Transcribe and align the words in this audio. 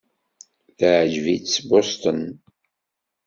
Teɛjeb-itt 0.77 1.53
Boston. 1.69 2.21